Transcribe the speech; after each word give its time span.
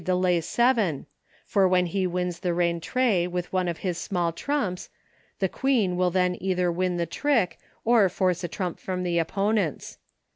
the 0.03 0.15
lay 0.15 0.41
seven, 0.41 1.05
for 1.45 1.67
when 1.67 1.85
he 1.85 2.07
wins 2.07 2.39
the 2.39 2.55
rentree 2.55 3.27
with 3.27 3.53
one 3.53 3.67
of 3.67 3.77
his 3.85 3.99
small 3.99 4.31
trumps, 4.33 4.89
the 5.37 5.47
Queen 5.47 5.95
will 5.95 6.09
then 6.09 6.35
either 6.41 6.71
win 6.71 6.97
the 6.97 7.05
trick 7.05 7.59
or 7.85 8.09
force 8.09 8.43
a 8.43 8.47
trump 8.47 8.79
from 8.79 9.03
the 9.03 9.19
opponents. 9.19 9.99